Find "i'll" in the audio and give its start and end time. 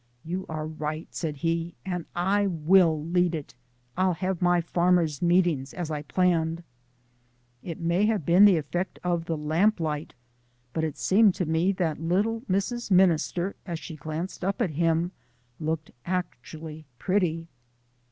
3.95-4.15